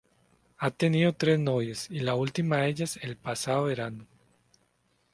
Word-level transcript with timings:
Ha 0.57 0.71
tenido 0.71 1.13
tres 1.13 1.39
novias, 1.39 1.85
y 1.91 1.99
la 1.99 2.15
última 2.15 2.57
de 2.57 2.69
ellas 2.69 2.97
el 3.03 3.17
pasado 3.17 3.65
verano. 3.65 4.07